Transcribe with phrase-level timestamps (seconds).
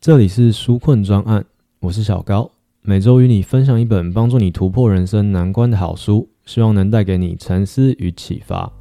[0.00, 1.44] 这里是纾困专案，
[1.80, 8.72] 我是小高，每周与你分享一本帮助你突破人生难关的好书，希望能带给你沉思与启发。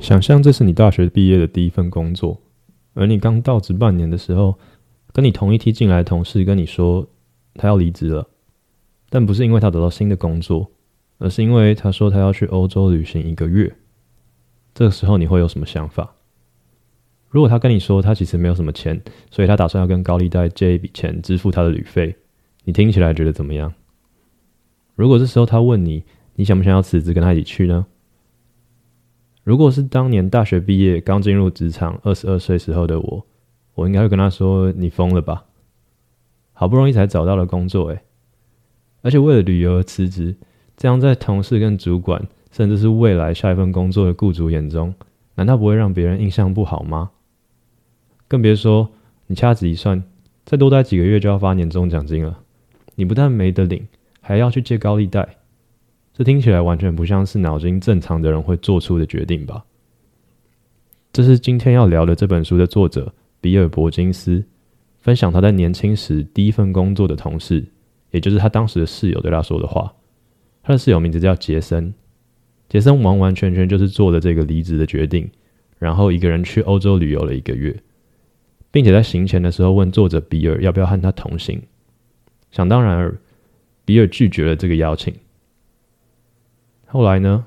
[0.00, 2.36] 想象这是你大学毕业的第一份工作，
[2.94, 4.58] 而你刚到职半年的时候，
[5.12, 7.06] 跟你同一梯进来的同事跟你说
[7.54, 8.28] 他要离职了，
[9.08, 10.68] 但不是因为他得到新的工作。
[11.18, 13.74] 而是因为他说他要去欧洲旅行一个月，
[14.74, 16.14] 这个时候你会有什么想法？
[17.28, 22.16] 如果他跟你说他其实没有什么钱，所以他打算要跟高利贷借一笔钱支付他的旅费，
[22.64, 23.72] 你听起来觉得怎么样？
[24.94, 27.86] 如果这时候他问你，你想不想要辞职跟他一起去呢？
[29.42, 33.26] 如果是当年大学毕业刚进入职场二十二岁时候的我，
[33.74, 35.44] 我应该会跟他说：“你疯了吧？
[36.52, 38.02] 好不容易才找到了工作，诶，
[39.02, 40.36] 而且为了旅游而辞职。”
[40.76, 42.22] 这样在同事跟主管，
[42.52, 44.94] 甚至是未来下一份工作的雇主眼中，
[45.34, 47.10] 难道不会让别人印象不好吗？
[48.28, 48.90] 更别说
[49.26, 50.02] 你掐指一算，
[50.44, 52.38] 再多待几个月就要发年终奖金了，
[52.94, 53.86] 你不但没得领，
[54.20, 55.26] 还要去借高利贷，
[56.12, 59.64] 这听起来完全不像是脑筋正常的人会做出的决定吧？
[61.12, 64.44] 这是今天要聊的这本书的作者比尔·伯金斯
[64.98, 67.64] 分享他在年轻时第一份工作的同事，
[68.10, 69.90] 也就是他当时的室友对他说的话。
[70.66, 71.94] 他的室友名字叫杰森，
[72.68, 75.30] 杰森完完全全就是做了这个离职的决定，
[75.78, 77.80] 然后一个人去欧洲旅游了一个月，
[78.72, 81.62] 并且在行前的时候问作者比尔要不要和他同行。
[82.50, 83.16] 想当然尔，
[83.84, 85.14] 比尔拒绝了这个邀请。
[86.86, 87.46] 后来呢，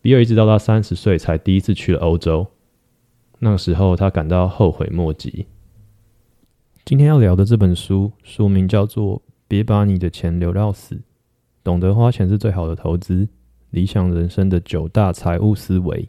[0.00, 2.48] 比尔一直到他三十岁才第一次去了欧洲，
[3.38, 5.46] 那个时候他感到后悔莫及。
[6.84, 10.96] 今天要聊的这本书书名叫做《别把你的钱留到死》。
[11.64, 13.28] 懂得花钱是最好的投资，
[13.70, 16.08] 理想人生的九大财务思维。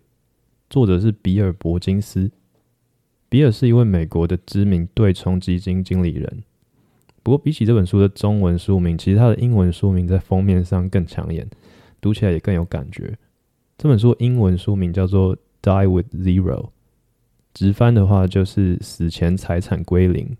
[0.69, 2.31] 作者是比尔·伯金斯。
[3.29, 6.43] 比尔是一位美国的知名对冲基金经理人。
[7.21, 11.47] 不过，比起这本书的中文书名，其实它的英文书名在封面上更抢眼，
[12.01, 13.17] 读起来也更有感觉。
[13.77, 16.61] 这本书英文书名叫做《Die with Zero》，
[17.53, 20.35] 直翻的话就是“死前财产归零”，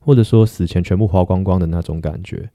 [0.00, 2.50] 或者说死前全部花光光的那种感觉。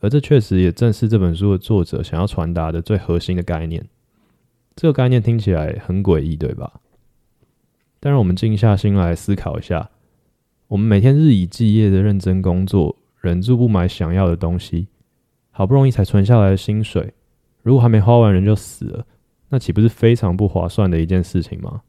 [0.00, 3.84] 而这确实也正是这本书的作者想要传达的最核心的概念。
[4.76, 6.80] 这个概念听起来很诡异，对吧？
[7.98, 9.90] 但让我们静下心来思考一下：
[10.68, 14.86] 我们每天日以继夜的认真工作，忍住不买想要的东西，
[15.50, 17.12] 好不容易才存下来的薪水，
[17.62, 19.04] 如果还没花完人就死了，
[19.48, 21.82] 那岂不是非常不划算的一件事情吗？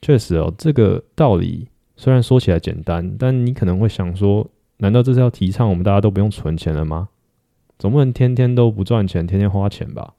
[0.00, 4.50] 确实哦，这个道理虽然说起来简单，但你可能会想说。
[4.78, 7.08] 难道这是要提倡我们大家都不用存钱了吗？
[7.78, 10.14] 总不能天天都不赚钱，天天花钱吧？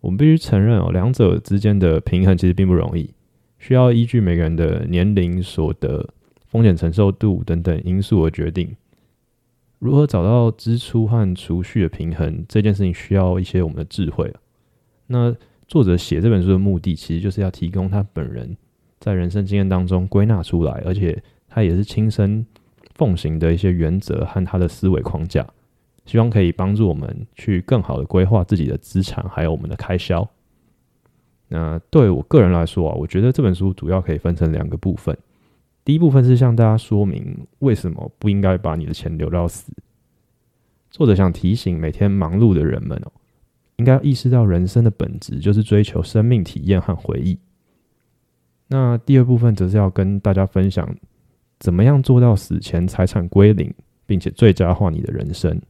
[0.00, 3.10] 我们必须承认哦，两者之间的平衡其实并不容易，
[3.58, 6.08] 需要依据每个人的年龄、所得、
[6.46, 8.76] 风险承受度等等因素而决定。
[9.78, 14.32] 如何找到支出和储蓄的平衡，这件事情需要一些我们的智慧。
[15.06, 15.34] 那
[15.66, 18.56] 作者写这本书的目的，其实就是要提供他本人
[19.00, 22.46] 在人生经验当中归纳出来，而且他也是亲身。
[22.96, 25.46] 奉行的一些原则和他的思维框架，
[26.06, 30.28] 希望可以帮助我们去更好的规划自己的资产，还有我们的开销。
[31.48, 35.16] 那对我个人来说啊，我觉得这本书主要可以分成两个部分。
[35.84, 39.72] 第一部分是向大家说明为什么不应该把你的钱留到死。
[40.90, 43.12] 作者想提醒每天忙碌的人们哦，
[43.76, 47.38] 应该意识到人生的本质就是追求生命体验和回忆。
[48.68, 50.96] 那第二部分则是要跟大家分享。
[51.58, 53.72] 怎么样做到死前财产归零，
[54.06, 55.60] 并且最佳化你的人生？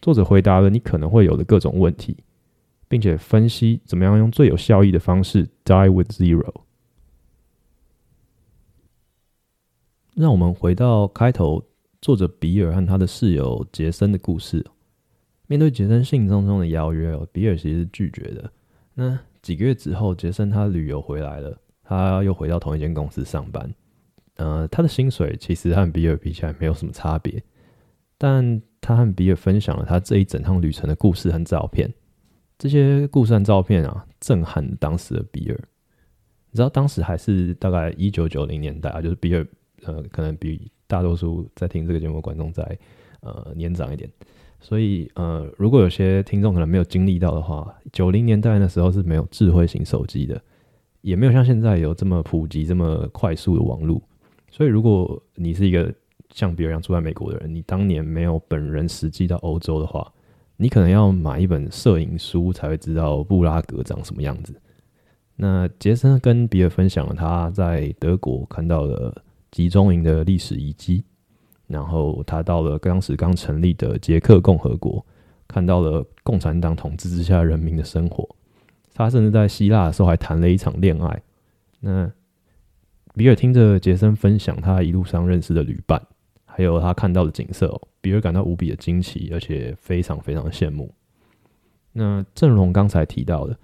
[0.00, 2.16] 作者回答了你可能会有的各种问题，
[2.88, 6.52] 并且分析怎么样用最有效益的方式 die with zero。
[10.14, 11.64] 让我们回到开头，
[12.00, 14.64] 作者比尔和他的室友杰森的故事。
[15.46, 18.52] 面对杰森兴冲冲的邀约，比尔其实是拒绝的。
[18.94, 23.72] 那几个月之后，杰森他旅游回来了，他又回到同一间公司上班。
[24.38, 27.42] 呃，他的薪水其实和比尔比起来没有什么差别，
[28.16, 31.92] 但他和比尔分享了他这一整趟旅程的故事和照片。
[32.56, 35.60] 这些故事和照片啊，震撼当时的比尔。
[36.50, 39.46] 你知道，当时还是大概一九九零年代啊，就是比尔
[39.82, 42.78] 呃，可能比大多数在听这个节目的观众在
[43.20, 44.10] 呃年长一点，
[44.58, 50.40] 所以呃，如果有些听众可能没有经历到的话，九零年代那时候是没有智慧型手机的，
[51.02, 54.02] 也没有像现在有这么普及、这么快速的网络。
[54.58, 55.94] 所以，如果你是一个
[56.30, 60.12] 像比尔一样住在美国的人，你当年没有本人实际到欧洲的话，
[60.56, 64.60] 你可能要买一本摄影书才会知道布拉格长什么样子。
[65.36, 69.22] 那杰森跟比尔分享了他在德国看到了
[69.52, 71.04] 集中营的历史遗迹，
[71.68, 75.06] 然后他到了当时刚成立的捷克共和国，
[75.46, 78.28] 看到了共产党统治之下人民的生活。
[78.92, 81.22] 他甚至在希腊的时候还谈了一场恋爱。
[81.78, 82.10] 那
[83.18, 86.00] 比尔听着杰森分享他一路上认识的旅伴，
[86.44, 87.68] 还有他看到的景色，
[88.00, 90.94] 比尔感到无比的惊奇，而且非常非常的羡慕。
[91.92, 93.58] 那正如刚才提到的，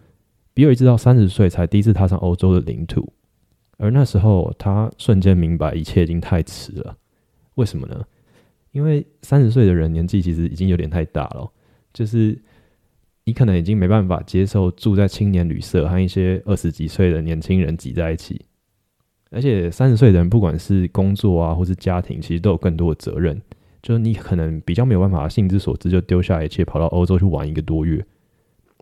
[0.54, 3.12] 比尔一直到三十岁才第一次踏上欧洲的领土，
[3.78, 6.96] 而那时候他瞬间明白一切已经太迟了。
[7.54, 8.04] 为什么呢？
[8.72, 11.48] 因为三十岁的人年纪其实已经有点太大了，
[11.92, 12.36] 就是
[13.22, 18.44] 你可能已经没办法接受住在青年旅社和一些二十几岁的年轻人挤在一起。
[19.34, 23.42] 而且三十岁的人，不管是工作啊，或是家庭，其实都有更多的责任。
[23.82, 28.02] 就是你可能比较没有办法，兴之所至就丢下一切，跑到欧洲去玩一个多月。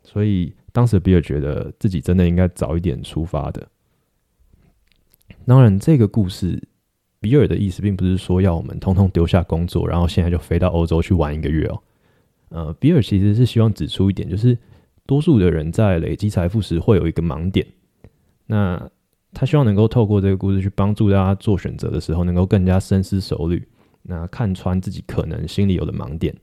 [0.05, 3.67] 所以当时比尔觉得自己真的应该早一点出发的。
[5.45, 6.63] 当然，这个故事
[7.19, 11.83] 比尔的意思并不是说要我们通通丢下工作，然后现在就飞到欧洲去玩一个月哦。
[12.51, 14.57] 呃，比尔其实是希望指出一点，就是
[15.07, 17.67] 多数的人在累积财富时会有一个盲点。
[18.47, 18.91] 那
[19.35, 23.67] 他希望能够透过这个故事去帮助大家做选择的时候，能够更加深思熟虑，
[24.03, 26.37] 那看穿自己可能心里有的盲点，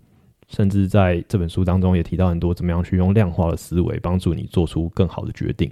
[0.47, 5.71] 甚至在这本书当中也提到很多怎么样去用量化的思维帮助你做出更好的决定。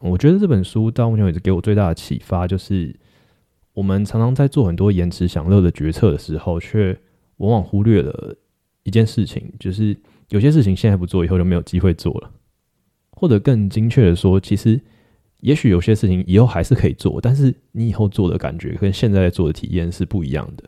[0.00, 2.98] 我觉得这本书到目前为止给我最大的启发就是，
[3.74, 6.98] 我们常常在做很多延迟享乐的决策的时候，却
[7.36, 8.34] 往往忽略了
[8.84, 9.94] 一件事情，就是
[10.30, 12.30] 有些事情现在不做，以后就没有机会做了，
[13.10, 14.80] 或者更精确的说，其实。
[15.40, 20.64] 也许有些事情以后还是可以做，但是你以后做的感觉跟现在做的体验是不一样的。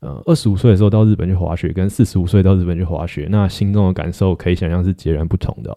[0.00, 5.74] 呃，二十五岁的时候到日本去滑雪，跟四十五岁到日本去滑雪，那心中的感受可以想象是截然不同的。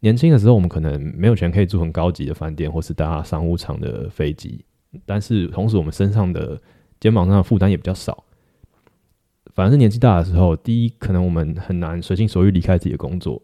[0.00, 4.64] 年轻的时候，我们可能没有钱可以住很高级的饭店，或是搭商务舱的飞机，
[5.06, 6.60] 但是同时我们身上的
[7.00, 8.24] 肩膀上的负担也比较少。
[9.54, 13.40] 反而是年纪大的时候，第一，可能我们很难随心所欲离开自己的工作；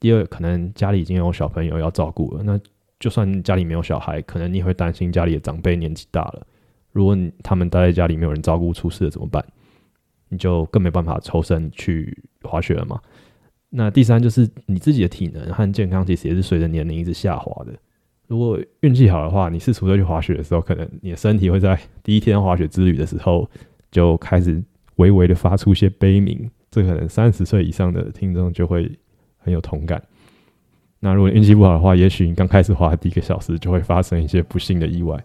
[0.00, 2.60] 第二，可能家里已经有小朋友要照顾了，那。
[2.98, 6.46] 就算家里没有小孩，可能你也会担心家里的长辈年纪大了，
[6.92, 9.44] 如果你他们待在家里没有人照顾，出事了怎么办？
[10.28, 13.00] 你就更没办法抽身去滑雪了嘛。
[13.68, 17.72] 那第三就是你自己的体能和健康，其实也是随着年龄一直下滑的。
[18.26, 23.48] 如果运气好的话，你四十岁去滑雪的时候，可能你的身体会在第一天滑雪之旅的时候
[23.90, 24.60] 就开始
[24.96, 28.90] 微微的发出一些悲鸣，这可能三十岁以上的听众就会
[29.36, 30.02] 很有同感。
[31.06, 35.16] 那如果运气不好的话，也许你刚开始滑第一个小时就会发生一些不幸的意外。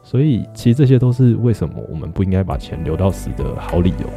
[0.00, 4.08] 所以，其实这些都是为什么我们不应该把钱留到死的好理由。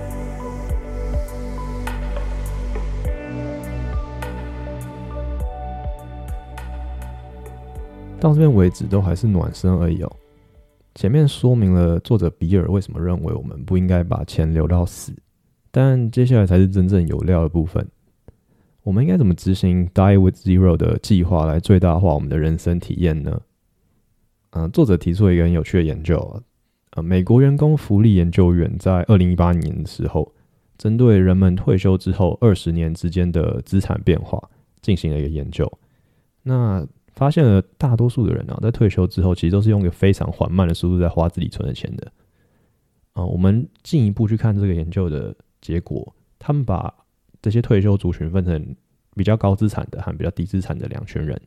[8.19, 10.11] 到这边为止都还是暖身而已哦。
[10.93, 15.11] 前面说明了作者比尔为什么认为我们不应该把钱留到死，
[15.71, 17.83] 但接下来才是真正有料的部分。
[18.83, 23.41] 我们应该怎么执行 Die with Zero 的计划来最大化我们的人生体验呢？
[24.51, 26.41] 嗯、作者提出了一个很有趣的研究啊，
[26.91, 30.33] 呃，美国员工福利研究院在二零一八年的时候，
[30.77, 34.41] 针对人们退休之后二十年之间的资产变化
[34.81, 35.71] 进行了一个研究。
[36.43, 42.11] 那发现了大多数的人啊，在退休之后，其实都是用一个非常缓慢的速度在花自己存的钱的。
[43.13, 46.93] 啊、我们进一步去看这个研究的结果，他们把
[47.41, 48.75] 这些退休族群分成
[49.15, 51.39] 比较高资产的和比较低资产的两群人。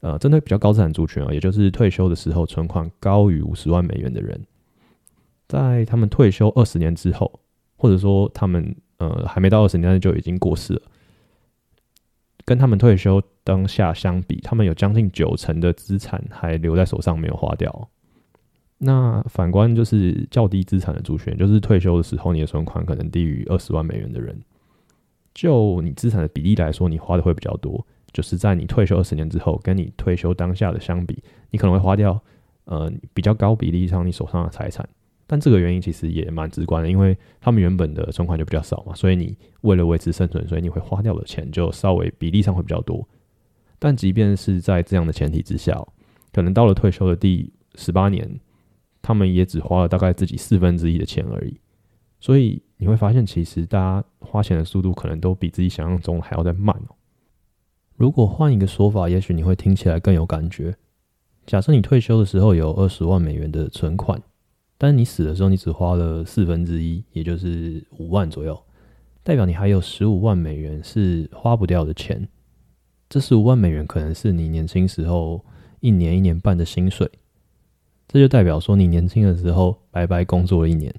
[0.00, 4.38] 呃，针对比较高资产族群啊，也就是退休的时候存款高于五十万美元的人，
[5.48, 7.40] 在他们退休二十年之后，
[7.76, 10.82] 或者说他们呃还没到二十年，就已经过世了，
[12.44, 17.88] 跟他们退休当下相比，他们有将近九成的资产还留在手上没有花掉。
[18.76, 24.38] 那反观就是较低资产的族群，就是退休的时候你的存款可能低于二十万美元的人。
[25.34, 27.84] 就你资产的比例来说，你花的会比较多。
[28.12, 32.22] 就是在你退休二十年之后，跟你退休当下的相比，你可能会花掉
[32.64, 34.88] 呃比较高比例上你手上的财产。
[35.26, 43.04] 但这个原因其实也蛮直观的，因为他们原本的存款就比较少嘛，所以你为了维持生存，所以你会花掉的钱就稍微比例上会比较多。
[43.78, 45.84] 但即便是在这样的前提之下，
[46.32, 48.38] 可能到了退休的第十八年，
[49.02, 51.58] 他们也只花了大概自己四分之一的钱而已。
[52.20, 56.96] 所以你会发现，其实大家花钱的速度可能都比自己想象中还要再慢哦。
[57.96, 60.76] 如果换一个说法，也许你会听起来更有感觉。
[61.46, 64.20] 假设你退休的时候有二十万美元的存款，
[64.76, 68.60] 但是你死的时候你只花了四分之一，也就是五万左右。
[69.22, 72.28] 代表你还有十五万美元是花不掉的钱。
[73.08, 75.44] 这十五万美元可能是你年轻时候
[75.80, 77.08] 一年一年半的薪水，
[78.08, 80.92] 这就代表说你年轻的时候白白工作了一年，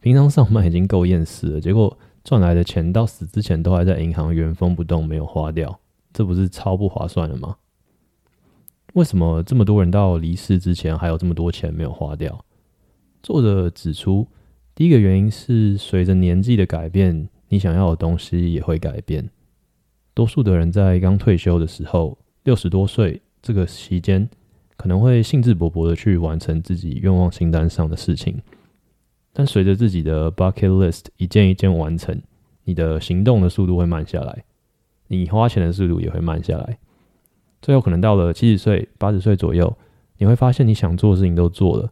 [0.00, 5.78] 平常上班已经够厌世了，结果赚来的钱到死之前都还在银行原封不动没有花掉，
[6.12, 7.56] 这不是超不划算的吗？
[8.94, 12.44] 为什么这么多人到离世之前还有这么多钱没有花掉？
[13.22, 14.26] 作者指出，
[14.74, 19.28] 第一个原因是随着年纪的改变，你想要的东西也会改变。
[20.14, 24.28] 多数的人在刚退休的时候，六十多岁这个期间，
[24.76, 28.40] 可能会兴致勃勃的去完成自己愿望清单上的事情。
[29.32, 32.20] 但随着自己的 bucket list 一件一件完成，
[32.64, 34.44] 你的行动的速度会慢下来，
[35.08, 36.78] 你花钱的速度也会慢下来。
[37.62, 39.76] 最后可能到了七十岁、八十岁左右，
[40.18, 41.90] 你会发现你想做的事情都做了，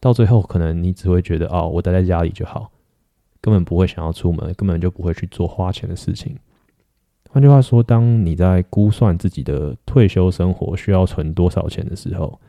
[0.00, 2.70] 到最后可能你只会觉得哦，我待在家里就好，
[3.40, 6.36] 根本不会想要出门，根本就不会去做花钱的事情。
[7.30, 12.40] 换句话说，当你在估算自己的退休生活需要存多少钱的时候，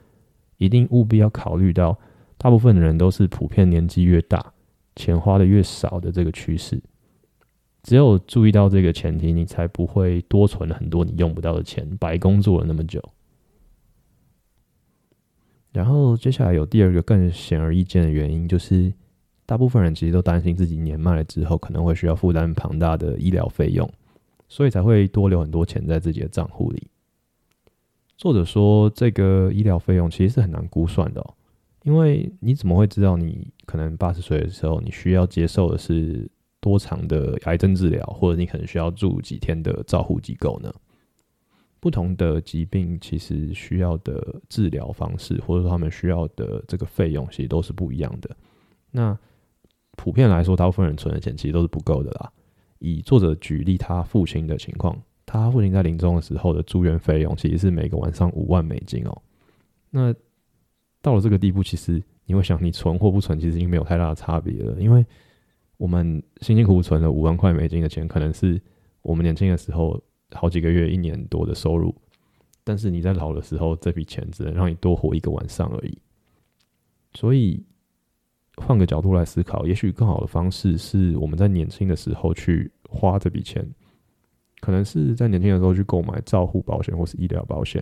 [0.57, 1.97] 一定务必要考虑到，
[2.39, 4.53] 大部分的人都是普遍年纪越大，
[4.95, 6.81] 钱花的越少的这个趋势。
[7.83, 13.03] 只有注意到这个前提，你才不会多存很多你用不到的钱，白工作了那么久。
[15.73, 18.91] 然后接下来有第二个更显而易见的原因，就是
[19.45, 23.89] 大部分人其实都担心自己年迈了之后可能会需要负担庞大的医疗费用，
[24.47, 26.87] 所以才会多留很多钱在自己的账户里。
[28.17, 31.33] 作者说，这个医疗费用其实是很难估算的哦，
[31.83, 40.73] 因为你怎么会知道你可能八十岁的时候你需要接受的是多长的癌症治疗，或者你可能需要住几天的照护机构呢？
[41.79, 48.35] 不同的疾病其实需要的治疗方式，或者说他们需要的这个费用，其实都是不一样的。
[48.91, 49.17] 那
[49.95, 52.29] 普遍来说，大部分人存的钱其实都是不够的啦。
[52.79, 59.21] 以作者举例他父亲的情况，他父亲在临终的时候的住院费用，其实是每个晚上五万美金哦。
[59.89, 60.13] 那
[61.01, 65.05] 到了这个地步，其实你会想，你存或不存，其实已经没有太大的差别了，因为。
[65.79, 68.61] 我们辛辛苦苦存了五万块美金的钱，可能是
[69.01, 69.97] 我们年轻的时候
[70.33, 71.95] 好几个月、一年多的收入。
[72.65, 75.97] 但是你在老的时候，这笔钱只能让你多活一个晚上而已。
[77.13, 77.63] 所以
[78.57, 83.65] 换个角度来思考，也许更好的方式是我们在年轻的时候去花这笔钱，
[84.59, 87.81] 可能是在年轻的时候去购买照护保险或是医疗保险。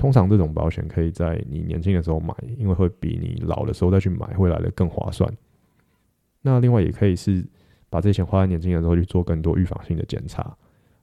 [0.00, 5.30] 通常这种保险可以在你年轻的时候买，因为会比你老的时候再去买会来的更划算。
[6.40, 7.46] 那另外也可以是
[7.90, 10.56] 把这些钱花在年轻的时候去做更多预防性的检查。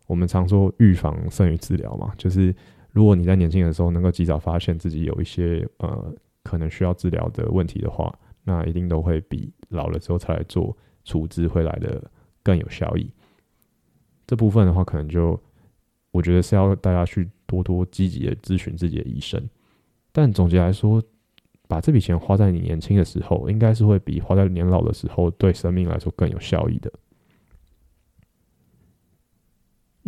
[0.07, 2.51] 我们常说预防胜于治疗嘛，就是
[2.91, 6.11] 如果你在年轻的时候能够及早发现自己有一些呃
[6.41, 8.11] 可能需要治疗的问题的话，
[8.43, 12.03] 那一定都会比老了之后才来做处置会来的
[12.41, 13.07] 更有效益。
[14.25, 15.39] 这部分的话，可能就
[16.09, 19.41] 我觉得是要大家去多多积极的咨询自己的医生。
[20.11, 21.01] 但总结来说，
[21.67, 26.91] 把这笔钱花在你年轻的时候，应该是会比花在年老的时候对生命来说更有效益的。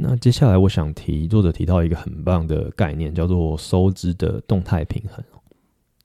[0.01, 5.23] 那接下来我想提，作者提到一个很棒的概念，叫做收支的动态平衡。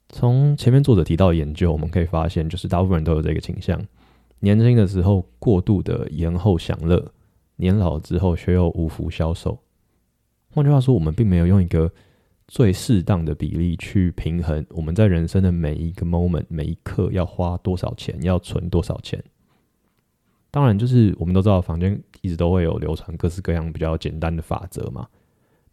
[0.09, 3.81] 从前面作者提到研究，我们可以发现，就是大部分人都有这个倾向：
[4.39, 7.13] 年轻的时候过度的延后享乐，
[7.55, 9.57] 年老之后却又无福消受。
[10.55, 11.91] 换句话说，我们并没有用一个
[12.47, 19.21] 最适当的比例去平衡我们在人生的每一个 moment 每一刻要花多少钱，要存多少钱。
[20.51, 25.05] 当然，就是我们都知道，坊间一直都会有流传各式各样比较简单的法则嘛。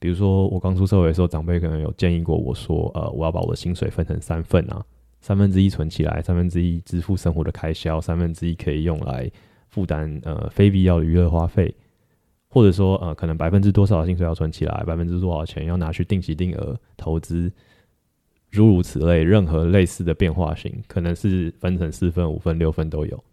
[0.01, 4.85] 比如说，我刚出社会的时候，长辈可能有建议过我说：“呃，我要把我的薪水分成三份啊，
[5.21, 9.31] 三分之一存起来，三分之一支付生活的开销，三分之一可以用来
[9.69, 11.73] 负担呃非必要的娱乐花费。”
[12.53, 17.51] 或者说，呃，可能百分之多少的薪水要存起来，百分之多少钱要拿去定期定额投资，
[18.51, 23.25] 诸如此类，任何类似的变化型，可能是分成四份、五份、六份都有。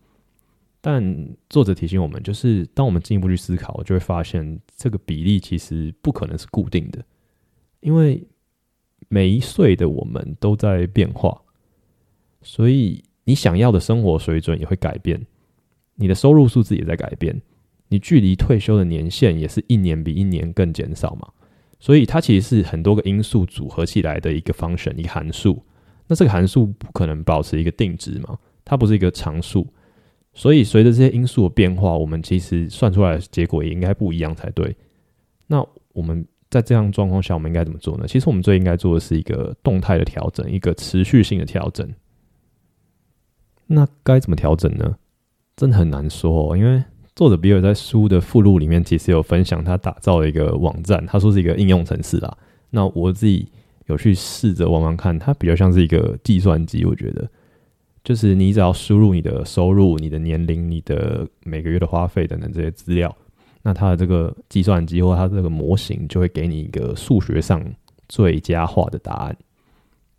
[0.79, 1.03] 但
[1.49, 7.03] 作者提醒我们，就是当我们进一步去思考，就会发现这个比例其实不可能是固定的，
[7.81, 8.25] 因为
[9.09, 11.41] 每一岁的我们都在变化，
[12.41, 15.21] 所以你想要的生活水准也会改变，
[15.95, 17.41] 你的收入数字也在改变。
[17.89, 21.27] 你距离退休的年限也是一年比一年更减少嘛，
[21.79, 25.63] 所以它其实是很多个因素组合起来的一个 function，一个函数。
[26.07, 29.67] 那这个函数不可能保持一个定值嘛，它不是一个常数。
[30.33, 34.75] 所以随着这些因素的变化，我们其实算出来的结果也应该不一样才对。
[35.47, 38.05] 那我们在这样状况下，我们应该怎么做呢？
[38.07, 41.91] 其实我们最应该做的是一个动态的调整，一个持续性的调整。
[43.65, 44.97] 那该怎么调整呢？
[45.55, 46.83] 真的很难说哦，因为。
[47.19, 52.37] 作者比尔在书的附录里面其实有分享他打造的一个网站，他说是一个应用程式啦。
[52.69, 53.45] 那我自己
[53.87, 57.29] 有去试着玩玩看，它比较像是一个计算机，我觉得。
[58.05, 63.13] 就是你只要输入你的收入、你的年龄、你的每个月的花费等等这些资料，
[63.63, 67.61] 那它的这个计算机或它这个模型就会给你一个数学上
[68.07, 69.35] 最佳化的答案。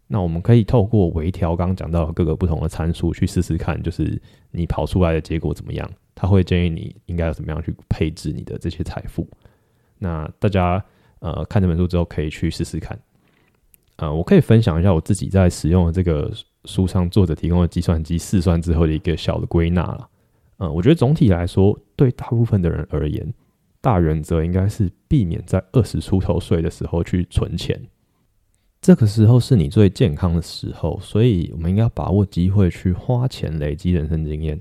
[0.07, 5.91] 那我们可以透过微调刚刚讲到各个不同的参数去试试看，就是你跑出来的结果怎么样？
[6.21, 9.27] 他会建议你应该要怎么样去配置你的这些财富。
[9.99, 10.85] 那大家
[11.21, 12.99] 呃看这本书之后可以去试试看。
[13.97, 16.31] 呃，我可以分享一下我自己在使用这个。
[16.67, 20.07] 书上作者提供的计算机试算之后的一个小的归纳了，
[20.59, 23.33] 嗯，我觉得总体来说，对大部分的人而言，
[23.81, 27.81] 大原则应该是避免在二十出头岁的时候去存钱，
[28.83, 34.61] 这个时候是你最健康的时候，所以我们应该把握机会去花钱累积人生经验。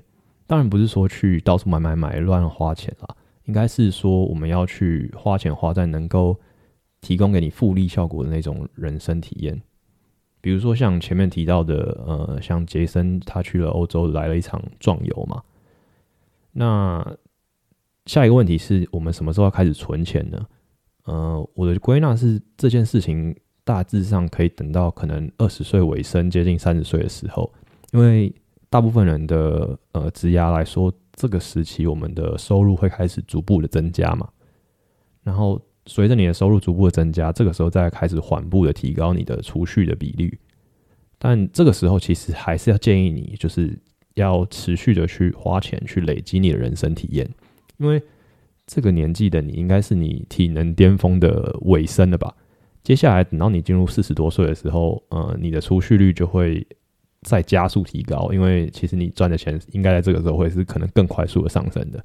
[0.50, 3.15] 当然不是说去到处买买买乱花钱啦，
[3.46, 6.36] 应该是说我们要去花钱花在能够
[7.01, 9.62] 提供给你复利效果的那种人生体验。
[10.41, 15.39] 比如说像前面提到的，呃，像杰森他去了欧洲来了一场壮游嘛。
[16.51, 17.15] 那
[18.08, 20.48] 下一个问题是我们什么时候要开始存钱呢？
[21.03, 27.53] 呃，我的归纳是这件事情大致上可以等到可能二十岁尾声，接近三十岁的时候，
[27.91, 28.34] 因为
[28.69, 34.29] 大部分人的呃职涯来说，这个时期我们的收入会开始逐步的增加嘛，
[35.23, 35.61] 然后。
[35.85, 40.38] 随着你的收入逐步的增加，这个时候再开始缓步的提高你的储蓄的比率。
[41.17, 43.75] 但这个时候其实还是要建议你，就是
[44.13, 47.27] 要持续的去花钱去累积你的人生体验，
[47.77, 47.99] 因为
[48.67, 52.35] 这个年纪的你应该是你体能巅峰的尾声了吧？
[52.83, 56.67] 接下来等到你进入四十多岁的时候，呃，你的储蓄率就会
[57.21, 62.03] 再加速提高，因为其实你赚的钱应该在这个时候会是可能更快速的上升的，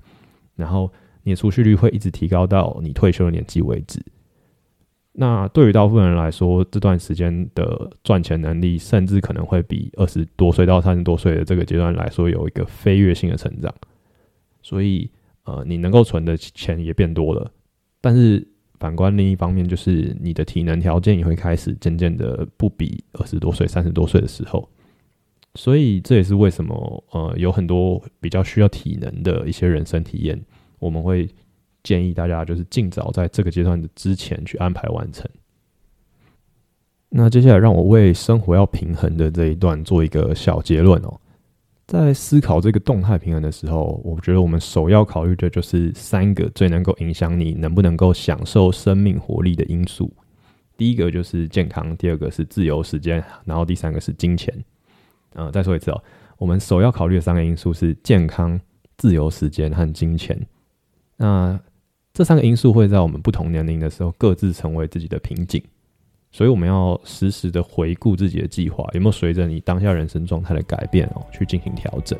[0.55, 0.91] 然后。
[1.27, 3.99] 你的储蓄率会一直提高到你退休的年纪为止。
[5.13, 13.75] 那对于大部分人来说，这段时间的赚钱能力，甚至可能会比二十多岁到三十多岁的这个阶段来说，有一个飞跃性的成长。
[14.61, 15.11] 所以，
[15.45, 17.51] 呃，你能够存的钱也变多了。
[18.03, 18.47] 但是，
[18.79, 24.69] 反观另一方面，就是你的体能条件也会开始渐渐的不比二十多岁、三十多岁的时候。
[25.57, 30.41] 所以，这也是为什么，呃，有很多比较需要体能的一些人生体验。
[30.81, 31.29] 我们会
[31.83, 35.31] 建议大家，就是尽早在这个阶段的之前去安排完成。
[37.09, 41.21] 那接下来，让我为生活要平衡的这一段做一个小结论哦。
[41.87, 50.13] 在思考这个动态平衡的时候，我觉得我们首要考虑的就是三个最能够影响你能不能够享受生命活力的因素。
[50.77, 54.53] 第一个就是健康，第二个是自由时间，然后第三个是金钱。
[55.35, 56.03] 嗯、再说一次哦，
[56.39, 58.59] 我们首要考虑的三个因素是健康、
[58.97, 60.39] 自由时间和金钱。
[61.17, 61.59] 那
[62.13, 65.63] 这三个因素会在我们不同年龄的时候各自成为自己的瓶颈，
[66.31, 72.19] 所以我们要时时的回顾自己的计划有没有随着你当下人生状态的改变哦，去进行调整。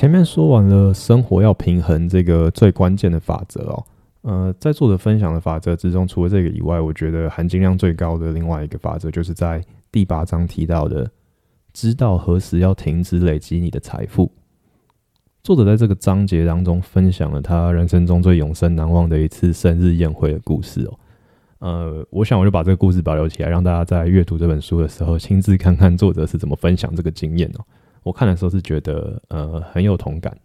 [0.00, 3.84] 前面说完了生活要平衡这个最关键的法则哦。
[4.22, 11.06] 呃，在作者分享的法则之中，除了这个以外，我觉得含金量最高的另外一个法则，就是在第八章提到的，
[11.74, 14.32] 知道何时要停止累积你的财富。
[15.42, 20.98] 作者在这个章节当中分享了他人生中最永生难忘的一次生日宴会的故事哦。
[21.58, 27.64] 呃，我想我就把这个故事保留起来，让大家在阅读这本书的时候，亲自看看作者是怎么分享这个经验哦。
[28.02, 30.36] 我看的时候是觉得，呃，很有同感。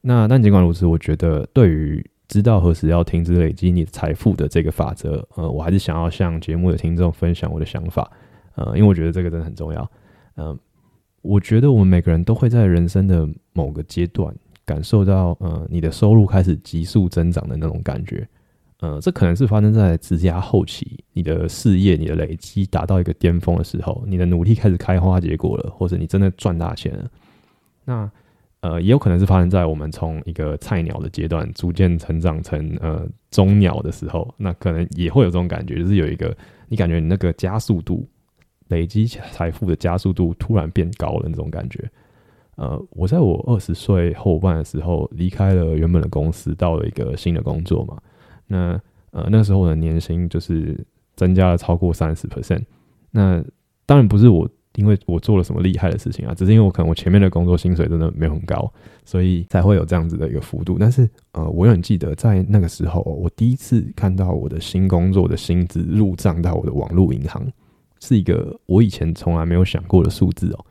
[0.00, 8.10] 那但尽管如此，我觉得对于知道何时要停止累积你的财富的这个法则，呃，我还是想要向节目的听众分享我的想法，
[8.54, 9.90] 呃，因为我觉得这个真的很重要。
[10.36, 10.58] 嗯、
[11.22, 18.26] 我觉得我们每个人都会在人生的某个阶段感受到，呃，你的收入开始急速增长的那种感觉。
[18.84, 27.10] 呃，这可能是发生在职涯后期，你的事业、你的累积达到一个巅峰的时候，你的努力开始开花结果了，或者你真的赚大钱了。
[27.86, 28.10] 那
[28.60, 36.36] 呃，也有可能是发生在我们从一个菜鸟的阶段逐渐成长成呃中鸟的时候，那可能也会有这种感觉，就是有一个
[36.68, 38.06] 你感觉你那个加速度
[38.68, 41.90] 累积财富的加速度突然变高了那种感觉。
[42.56, 47.98] 呃，我在我二十岁后半的时候离开了原本的公司，到了一个新的工作嘛。
[48.46, 48.80] 那
[49.10, 50.78] 呃那时候我的年薪就是
[51.16, 52.62] 增加了超过三十 percent。
[53.10, 53.42] 那
[53.86, 58.72] 当然不是我因为我做了什么厉害的事情啊，只是因为我可能我前面的工作薪水真的没有很高，
[59.04, 60.76] 所以才会有这样子的一个幅度。
[60.80, 67.46] 但是呃，我永远记得在那个时候，我第一次看到我的新工作的薪资入账到我的网络银行，
[68.00, 70.66] 是一个我以前从来没有想过的数字哦。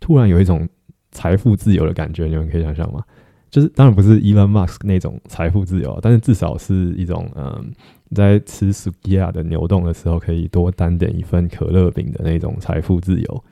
[0.00, 0.66] 突然有一种
[1.10, 3.04] 财富自由的感觉，你们可以想象吗？
[3.54, 7.72] 就是当然不是 Elon Musk 那种财富自由，但是至少是一种嗯，
[8.12, 13.44] 在吃 s u k i a 的牛丼的时候，可以多单点一份可乐饼的那种财富自由。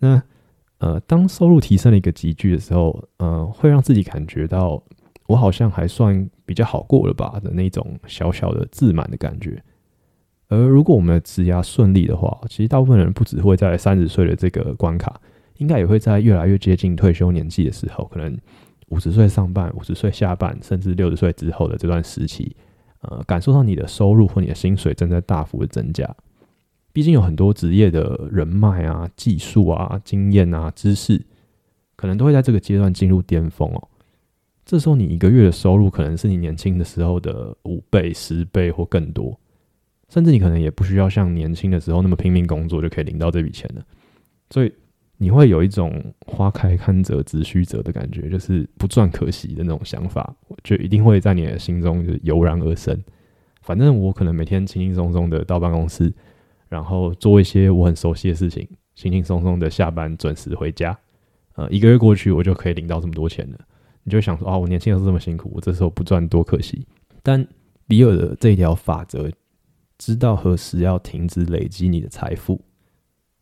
[0.00, 0.20] 那
[0.78, 4.82] 呃，当收入提升了一个级距的时候，呃，会让自己感觉到
[5.28, 9.62] 我好像还算比较好过了吧的那种小小的自满的感觉。
[10.48, 15.20] 而如果我们的职涯顺利的话，其实大部分人不只会在三十岁的这个关卡，
[15.58, 18.36] 应该也会在越来越接近退休年纪的时候，可能。
[18.92, 22.54] 五十岁上半，五十岁下半，甚至六十岁之后的这段时期，
[23.00, 26.14] 呃，感受到你的收入或你的薪水正在大幅的增加。
[26.92, 31.18] 毕竟有很多职业的人脉啊、技术啊、经验啊、知识，
[31.96, 33.88] 可能都会在这个阶段进入巅峰哦。
[34.66, 39.40] 这时候你一个月的收入可能是你年轻的时候的五倍、十倍或更多，
[40.10, 43.82] 甚至你可能也不需要像年轻的时候那么拼命工作就可以领到这笔钱了。
[44.50, 44.70] 所以。
[45.22, 53.00] 你会有一种花开堪折直须折的感觉，就是不赚可惜的那种想法，我觉得一定会在你的心中就油然而生。
[53.60, 56.12] 反正我可能每天轻轻松松的到办公室，
[56.68, 60.98] 然后做一些我很熟悉的事情，轻轻松松的下班准时回家。
[61.54, 63.58] 呃，一个月过去，我就可以领到这么多钱了。
[64.02, 66.84] 你就想说啊，我年轻的时候这么辛苦，我这时候不赚多可惜。
[67.22, 67.46] 但
[67.86, 69.30] 比尔的这一条法则，
[69.98, 72.60] 知道何时要停止累积你的财富。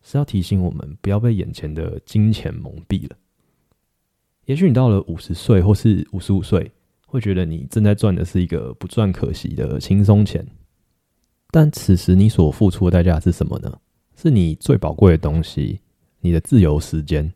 [0.03, 3.15] 是要提醒我们不要被眼前的金钱蒙蔽了。
[4.45, 6.71] 也许你到了五十岁或是五十五岁，
[7.05, 10.45] 会觉得你正在赚的是一个不赚可惜的轻松钱，
[11.51, 13.79] 但此时你所付出的代价是什么呢？
[14.15, 15.79] 是你最宝贵的东西，
[16.19, 17.31] 你的自由时间，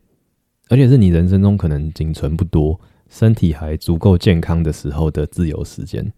[0.68, 6.12] 而且是你人生中可能仅存不多、身体还足够健康的时候的自由时间。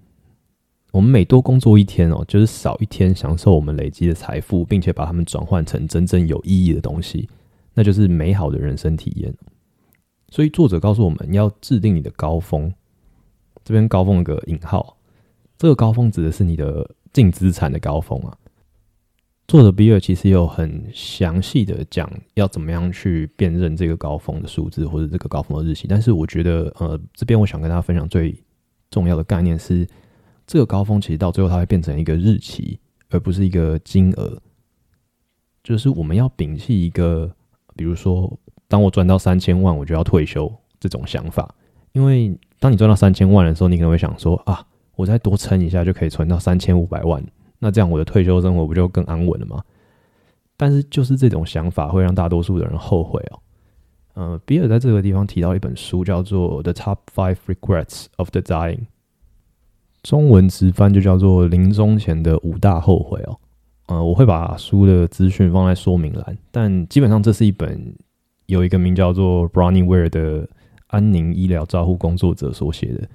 [0.90, 7.28] 我们每多工作一天哦，就是少一天享受我们累积的财富，并且把它们转换成真正有意义的东西，
[7.74, 9.32] 那就是美好的人生体验。
[10.30, 12.72] 所以作者告诉我们要制定你的高峰，
[13.64, 14.96] 这边高峰有个引号，
[15.58, 18.34] 这个高峰指的是你的净资产的高峰啊。
[19.46, 28.34] 作者比尔其实有很详细的讲要怎么样去辨认这个高峰的数字或者这个高峰的日期，但是我觉得呃，这边我想跟大家分享最
[28.90, 29.86] 重要的概念是。
[30.48, 32.80] 这个高峰其实到最后它会变成一个日期，
[33.10, 34.40] 而不是一个金额。
[35.62, 37.30] 就是我们要摒弃一个，
[37.76, 38.34] 比如说，
[38.66, 41.54] 当我赚到三千万，我就要退休这种想法。
[41.92, 47.22] 因为当你赚到三千万的时候，你可能会想说啊，我再多撑一下就可以存到三千五百万，
[47.58, 49.62] 那这样我的退休生活不就更安稳了吗？
[50.56, 53.38] 但是就是这种想法会让大多数的人后悔哦。
[54.14, 58.78] 呃，比尔在这个地方提到一本书，叫做《The Top Five Regrets of the Dying》。
[60.02, 63.38] 中文直翻就叫做“临终前的五大后悔”哦，
[63.86, 67.94] 呃，我会把书的资讯放在说明栏，但基本上这是一本
[68.46, 70.48] 有一个名叫做 Bronnie Ware 的
[70.86, 73.08] 安宁医疗照护工作者所写的。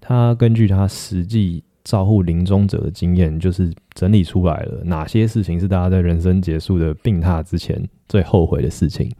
[0.00, 9.10] 他根据他实际照护临终者的经验，就是整理出来了哪些事情是大家在人生结束的病榻之前最后悔的事情。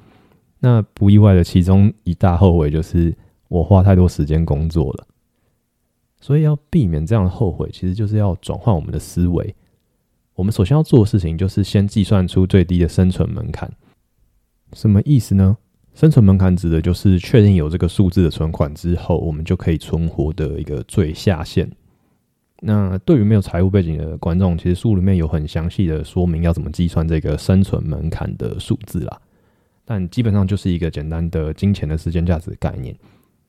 [0.61, 3.15] 那不意外的，其中一大后悔就是
[3.49, 5.07] 我花太多时间工作了。
[6.25, 9.55] 所以要避免这样的后悔，其实就是要转换我们的思维。
[10.35, 13.71] 我们首先要做的事情，就是先计算出最低的生存门槛。
[14.73, 15.55] 什么意思呢？
[15.93, 21.71] 生存门槛指的就是确定有这个数字的存款之后，我们就可以存活的一个最下限。
[22.63, 29.21] 那对于没有财务背景的观众，其实书里面有很详细的说明要怎么计算这个生存门槛的数字啦。
[29.85, 32.97] 但基本上就是一个简单的金钱的时间价值概念。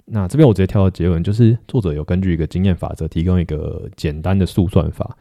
[0.06, 5.18] 那这边我直接跳到结论，就是作者有根据一个经验法则提供一个简单的速算法，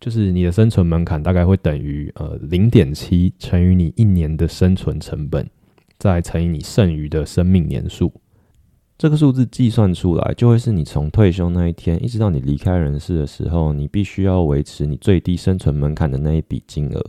[0.00, 5.46] 就是你的生存门槛大概会等于呃零点七乘以你一年的生存成本，
[5.98, 8.12] 再乘以你剩余的生命年数。
[8.96, 17.04] 这个数字计算出来，就会是你从退休那一天一直到你离开人世的时候，你必须要维持你最低生存门槛的那一笔金额。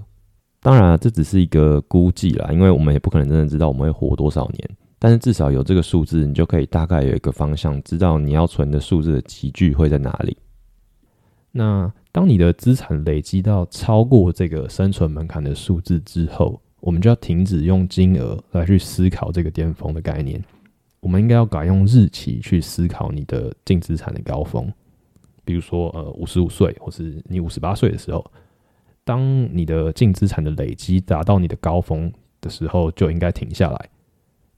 [0.59, 4.69] 当然啊，这只是一个估计啦，因为我们也不可能真的知道我们会活多少年。
[5.03, 10.37] 但是至少有这个数字，你就可以大概有一个方向，知道你要存的数字的集聚会在哪里。
[11.51, 20.41] 那当你的资产累积到超过这个生存门槛的数字之后，我们就要停止用金额来去思考这个巅峰的概念。
[21.01, 24.71] 我们应该要改用日期去思考你的净资产的高峰。
[25.43, 28.25] 比如说，呃，五十五岁，或是你五十八岁的时候，
[29.03, 29.21] 当
[29.53, 32.09] 你的净资产的累积达到你的高峰。
[32.39, 33.89] 的时候就应该停下来，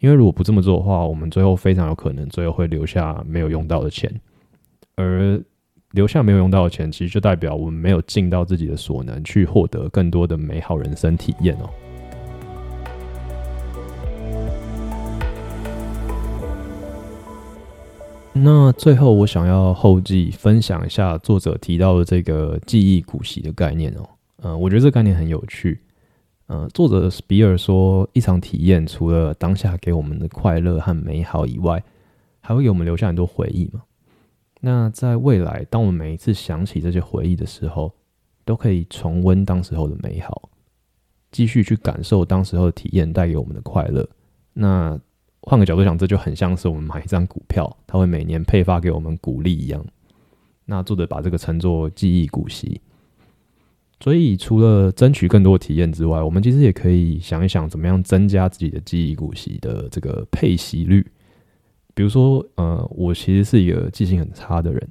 [0.06, 4.08] 因为如果不这么做的话，我们最后非常有可能最后会留下没有用到的钱，
[4.98, 5.41] 而
[5.94, 11.68] 留下没有用到的钱，其实就代表我们没有尽到自己的所能去获得更多的美好人生体验哦。
[18.32, 24.08] 那最后，我想要后记分享一下作者提到的这个记忆股息的概念哦。
[24.44, 25.82] 嗯，我觉得这个概念很有趣。
[26.47, 31.84] 嗯，作者比尔说，一场体验除了当下给我们的快乐和美好以外，
[32.39, 33.81] 还会给我们留下很多回忆嘛。
[34.62, 37.91] 那在未来，当我们每一次想起这些回忆的时候，
[38.43, 40.49] 都可以重温当时候的美好，
[41.31, 44.08] 继续去感受当时候的体验带给我们的快乐。
[44.53, 44.99] 那
[45.41, 49.84] 换个角度想，这就很像是我们买一张股票，它会每年配发给我们股利一样。
[50.65, 52.79] 那作者把这个称作记忆股息。
[54.01, 61.05] 所以，除了争取更多体验之外，我们其实也可以想一想，怎么样增加自己的记忆股息的这个配息率。
[61.93, 64.89] 比如说，呃，我其实是一个记性很差的人，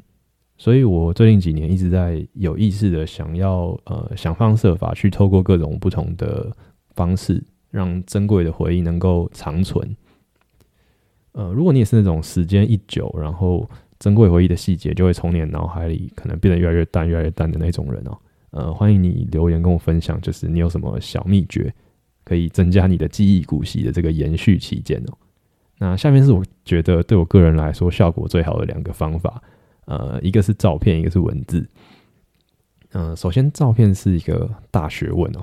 [0.57, 6.51] 所以我最近几年一直在有意识的想要，呃，想方设法去透过各种不同的
[6.95, 9.95] 方式，让珍贵的回忆能够长存。
[11.33, 18.17] 呃，如果你也是那种时间一久，然后珍贵回忆的细节就会从你的脑海里可能变得越来越淡、越来越淡的那种人哦，
[18.55, 21.75] 呃，欢迎你留言跟我分享，就是你有什么小秘诀
[22.23, 25.19] 可以增加你的记忆股息的这个延续期间哦。
[25.79, 29.43] 那下面是我觉得对我个人来说效果最好的两个方法，
[29.87, 31.69] 呃，一个是照片，一个是文字。
[32.93, 35.41] 嗯、首先照片是一个大学问哦。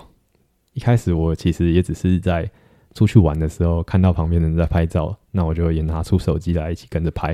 [0.73, 2.49] 一开始我其实也只是在。
[2.93, 7.31] 出去玩的时候，看到旁边的人在拍照，那我就也拿出手机来一起跟着拍，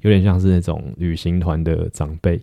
[0.00, 2.40] 有点像是那种旅行团的长辈，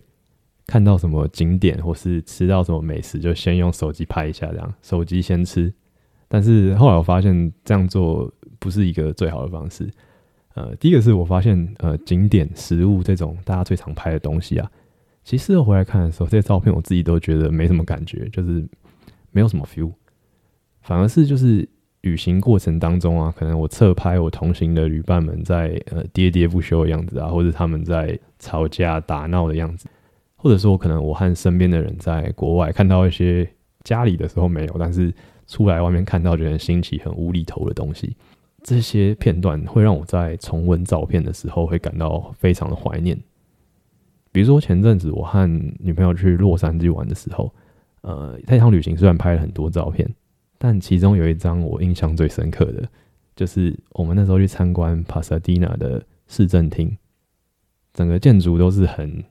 [0.66, 5.72] 看到什么景点或是吃到什么美食，就先用手机拍一下，这样手机先吃。
[6.28, 9.88] 但是后来我发现这样做不是一个最好的方式。
[10.54, 14.70] 呃，第一个是我发现，呃，景点、食物这种大家最常拍的东西啊，
[15.22, 18.66] 其实回来看的时候，这些照片我自己都觉得没什么感觉，就是
[19.32, 19.92] 没有什么 feel，
[20.82, 21.68] 反而是就是。
[22.04, 29.88] 旅行过程当中啊，可能我侧拍我同行的旅伴们在呃喋喋不休的样子啊，或者他们在吵架打闹的样子，
[30.44, 33.50] 或者说可能我和身边的人在国外看到一些
[33.82, 35.10] 家里的时候没有，但是
[35.46, 38.14] 出来外面看到觉得新奇很无厘头的东西，
[38.62, 43.18] 这些片段会让我在重温照片的时候会感到非常的怀念。
[44.32, 45.46] 比如说前阵子我和
[45.78, 47.50] 女朋友去洛杉矶玩的时候，
[48.02, 50.06] 呃，那趟旅行虽然拍了很多照片。
[50.58, 52.86] 但其中有一张我印象最深刻的，
[53.34, 56.96] 就是我们那时候去参观帕萨迪纳的市政厅，
[57.94, 59.24] 整个建筑都是很，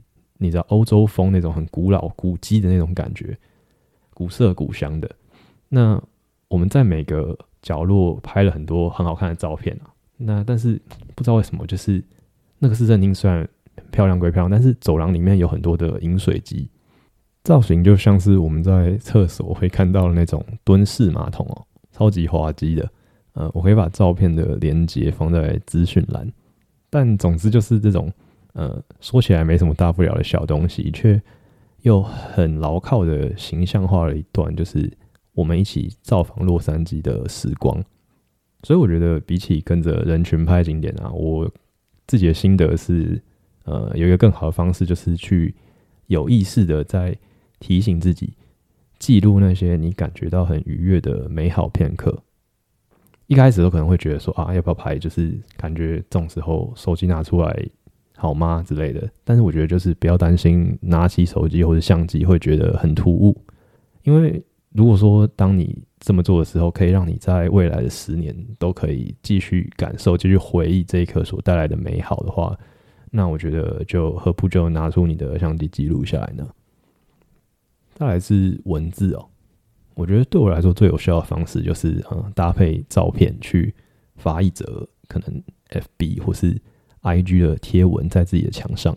[0.43, 3.38] 你知道欧洲风那种很古老古迹的那种感觉，
[4.13, 5.10] 古色古香的。
[5.69, 5.99] 那
[6.49, 9.89] 我们在每个角落拍了很多很好看的照片啊。
[10.17, 10.79] 那但是
[11.15, 12.03] 不知道为什么，就是
[12.60, 13.47] 那个市政厅虽然
[13.89, 16.69] 漂亮归漂亮，但是走廊里面有很多的饮水机。
[17.43, 22.89] 造型就像是我们在厕所会看到的那种蹲式马桶哦，超级滑稽的。
[23.34, 26.32] 呃，我可以把照片的连接放在资讯栏。
[26.89, 28.10] 但总之就是这种，
[28.54, 31.22] 呃，说起来没什么大不了的小东西，却
[31.82, 34.92] 又很牢靠的形象化了一段，就是
[35.34, 37.84] 我们一起造访洛杉矶的时光。
[38.63, 41.52] 所以我觉得比起跟着人群拍景点啊，我
[42.08, 43.22] 自己的心得是，
[43.66, 45.54] 呃，有一个更好的方式，就是去
[46.08, 47.18] 有意识的在。
[47.60, 48.34] 提醒自己
[49.00, 52.22] 记录那些你感觉到很愉悦的美好片刻。
[53.28, 55.00] 一开始都可能会觉得说啊，要不要拍？
[55.00, 57.66] 就是感觉这种时候手机拿出来
[58.23, 59.05] 好吗之类的。
[59.25, 63.36] 但是我觉得就是不要担心拿起手机或者相机会觉得很突兀，
[64.03, 72.57] 因为如果说当你这么做的时候，可以让你在未来的十年都可以继续感受、继续回忆这一刻所带来的美好的话，
[73.12, 76.47] 那我觉得就何不就拿出你的相机记录下来呢？
[77.93, 79.27] 再来是文字哦，
[79.95, 83.75] 我觉得对我来说最有效的方式就是，嗯，搭配照片去
[84.15, 86.59] 发一则可能 FB 或是
[87.04, 88.96] IG 的贴文在自己的墙上。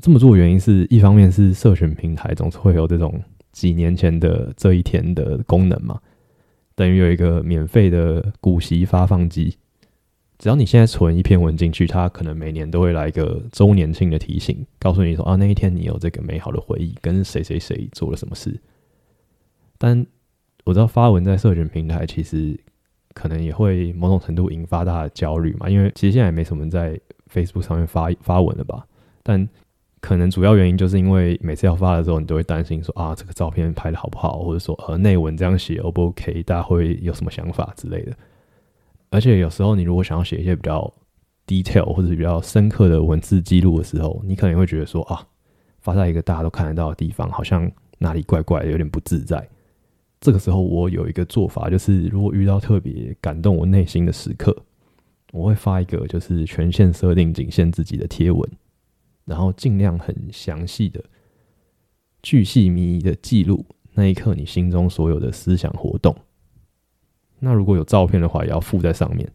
[0.00, 3.20] 这么做的原因是一方面是社群平台总是会有这种
[3.52, 5.98] 几年前的这一天的功能嘛，
[6.74, 9.56] 等于有一个免费的股息发放机。
[10.38, 18.54] 只要你现在存一篇文进去，它可能每年都会来一个周年庆的提醒，告诉你说啊，那一天你有这个美好的回忆，跟谁谁谁做了什么事。
[19.78, 20.06] 但
[20.64, 22.54] 我知道发文在社群平台，其实
[23.16, 27.00] 可能也会某种程度引发大家的焦虑嘛，因为其实现在也没什么在
[27.32, 28.86] Facebook 上面发发文了吧？
[29.22, 29.48] 但
[30.02, 38.12] 可能主要原因就是因为每次要发的时候，你都会担心说啊，这个照片拍的好不好，或者说呃内文这样写 O 不 OK，大家会有什么想法之类的。
[39.08, 40.92] 而且有时候你如果想要写一些比较
[41.46, 45.26] detail 或者比较深刻的文字记录的时候，你可能会觉得说啊，
[45.80, 49.48] 发在一个大家都看得到的地方，好像哪里怪怪的，有点不自在。
[50.20, 54.56] 这个时候我有一个做法，就是如果遇到特别感动我内心的时刻，
[55.32, 58.50] 我会发一个就是权限设定仅限自己的贴文，
[59.24, 61.04] 然后尽量很详细的、
[62.22, 66.16] 巨细靡遗的记录那一刻你心中所有的思想活动。
[67.38, 69.30] 那如果有照片的话，也要附在上面。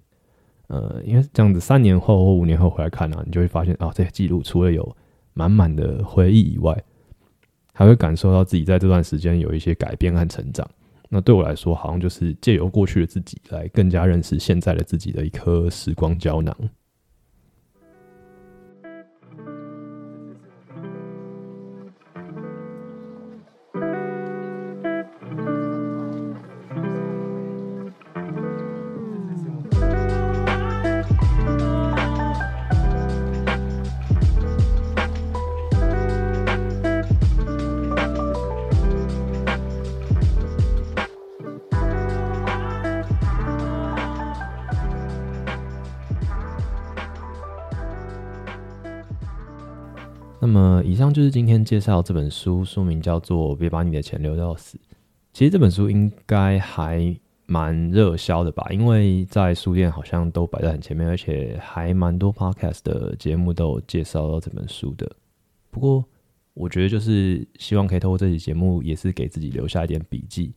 [0.67, 4.97] 呃，因为这样子三年后或五年后回来看啊，你就会发现啊，这些记录除了有
[5.33, 6.83] 满满的回忆以外，
[7.81, 10.69] 还会感受到自己在这段时间有一些改变和成长。
[11.09, 16.55] 那对我来说，好像就是借由过去的自己来更加认识现在的自己的一颗时光胶囊。
[51.11, 54.77] 就是今天介绍这本书，书名叫做《别把你的钱留到死》。
[55.33, 65.09] 其实这本书应该还蛮热销的吧，因为在书店好像都摆在很前面，而且还蛮多 podcast 的节目都有介绍到这本书的。
[65.69, 66.05] 不过，
[66.53, 70.53] 我觉得就是希望可以透过这期节目，也是给自己留下一点笔记。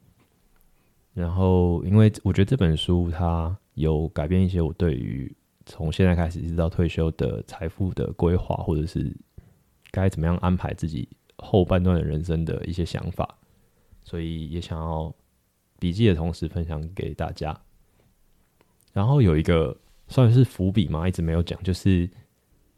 [1.13, 5.35] 然后，因为我觉得这本书它有改变一些我对于
[5.67, 9.15] 从现在开始一直到退休的财富的规划，或者是。
[9.95, 13.39] 该怎么样安排自己后半段的人生的一些想法，
[14.03, 15.15] 所以也想要
[15.79, 17.57] 笔记的同时分享给大家。
[18.93, 19.77] 然后有一个
[20.09, 22.11] 算是伏笔嘛，一直没有讲，就是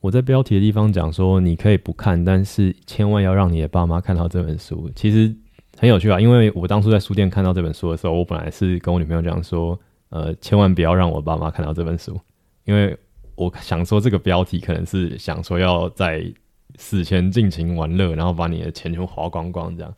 [0.00, 4.90] 我在标题的地方讲说，你可以不看，但是千万要让你的爸妈看到这本书。
[4.94, 5.34] 其实
[5.78, 9.78] 很有趣啊，因为我当初在书店看到这本书的时候，我本来是跟我女朋友讲说，
[10.10, 12.20] 呃，千万不要让我爸妈看到这本书，
[12.64, 12.94] 因为
[13.36, 16.30] 我想说这个标题可能是想说要在。
[16.78, 19.94] 死前尽情玩乐，然后把你的钱全花光光，这样。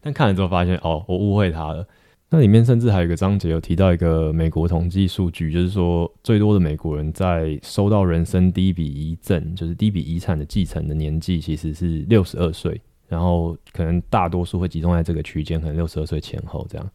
[0.00, 1.86] 但看了之后发现，哦，我误会他了。
[2.30, 12.80] 那里面甚至还有一个章节有提到一个美国统计数据，就是说最多的美国人在收到人生第一笔遗赠，就是第一笔遗产的继承的年纪，其实是六十二岁。
[13.06, 16.90] 然后可能大多数会集中在这个区间，可能六十二岁前后这样。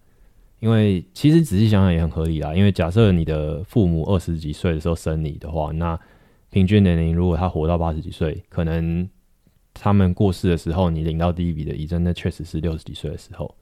[0.59, 5.97] 因为其实仔细想想也很合理啦，因为假设你的父母二十几岁的时候生你的话，那
[6.49, 9.07] 平均年龄，如果他活到八十几岁，可能
[9.73, 13.55] 他们过世的时候，你领到第一笔的遗赠，那确实是六十几岁的时候。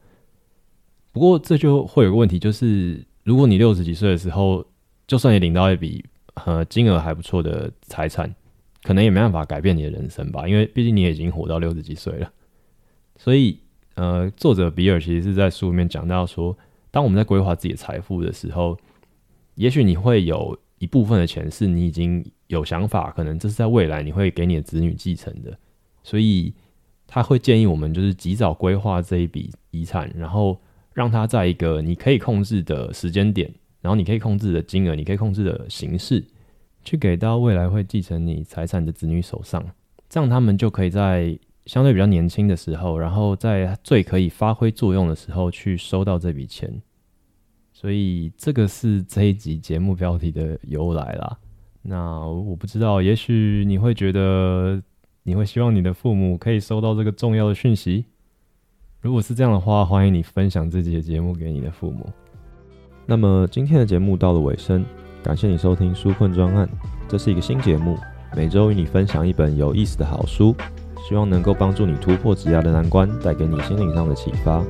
[1.12, 4.65] 不过这就会有个问题，就是如果你六十几岁的时候，
[5.06, 6.04] 就算你领到一笔
[6.45, 8.34] 呃金额还不错的财产，
[8.84, 12.32] 可能也没办法改变你的人生吧，因为毕竟你也已经活到六十几岁了。
[13.17, 13.60] 所以
[13.95, 16.58] 呃，作者比尔其实是在书里面讲到说，
[16.89, 18.78] 当我们在规划自己的财富的时候，
[19.56, 22.26] 也许你会有一部分的钱是你已经。
[22.47, 25.57] 有想法，可能这是在未来你会给你的子女继承的，
[26.03, 26.53] 所以
[27.05, 30.60] 他会建议我们就是及早规划这一笔遗产，然后
[30.93, 36.23] 让他在一个你可以控制的时间点，然后你可以控制的金额，你可以控制的形式，
[36.83, 39.63] 去给到未来会继承你财产的子女手上，
[40.10, 46.81] 这样他们就可以在相对比较年轻的时候，然后在最可以发挥作用的时候去收到这笔钱。
[47.73, 51.38] 所以这个是这一集节目标题的由来啦。
[51.89, 54.84] 那我不知道，也许你会觉得
[55.23, 58.04] 你会希望你的父母可以收到这个重要的讯息。
[59.00, 62.10] 如果是这样的话，欢迎你分享自己的节目给你的父母。
[63.06, 64.84] 那么今天的节目到了尾声，
[65.23, 66.67] 感谢你收听书困专案。
[67.08, 67.97] 这是一个新节目，
[68.36, 70.54] 每周与你分享一本有意思的好书，
[71.08, 74.62] 希望能够帮助你突破职涯的难关，带给你心灵上的启发。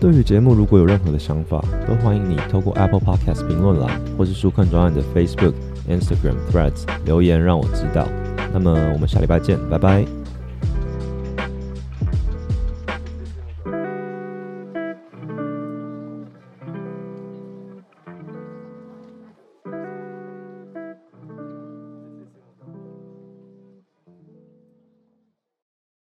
[0.00, 5.52] 对于节目如果有任何的想法，都欢迎你透过 Apple Podcast 评论栏，或是书困专案的 Facebook。
[5.88, 8.06] Instagram Threads 留言让我知道。
[8.52, 10.15] 那么我们下礼拜见，拜拜。